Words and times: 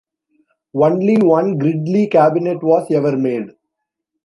Only 0.73 1.17
one 1.17 1.59
Gridlee 1.59 2.09
cabinet 2.11 2.63
was 2.63 2.89
ever 2.89 3.15
made. 3.15 3.51